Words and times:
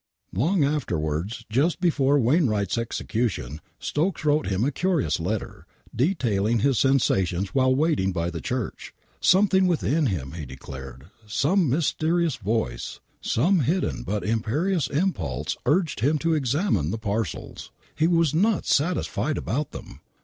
Long 0.33 0.63
afterwards,, 0.63 1.45
just 1.47 1.79
before 1.79 2.17
Wainwright's 2.19 2.75
execution, 2.75 3.61
Stokes 3.77 4.25
wrote 4.25 4.47
him 4.47 4.63
a 4.63 4.71
curious 4.71 5.19
letter, 5.19 5.67
detailing 5.95 6.61
his 6.61 6.79
sensations 6.79 7.49
while 7.53 7.75
waiting 7.75 8.11
by 8.11 8.31
the 8.31 8.41
Church. 8.41 8.95
Something 9.19 9.67
within 9.67 10.07
him, 10.07 10.31
iie 10.33 10.47
declared, 10.47 11.11
some 11.27 11.69
mys 11.69 11.93
terous 11.93 12.35
voice, 12.39 12.99
some 13.21 13.59
hidden 13.59 14.01
but 14.01 14.23
imperious 14.25 14.87
impulse 14.87 15.55
urged 15.67 15.99
him 15.99 16.17
to 16.17 16.33
examine 16.33 16.89
the 16.89 16.97
parcels. 16.97 17.69
He 17.93 18.07
was 18.07 18.33
not 18.33 18.65
satisfied 18.65 19.37
about 19.37 19.69
them 19.69 19.99